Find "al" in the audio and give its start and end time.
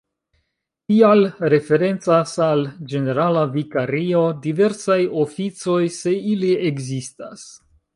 2.47-2.65